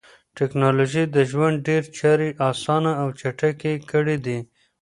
[0.37, 4.39] ټکنالوژي د ژوند ډېری چارې اسانه او چټکې کړې دي.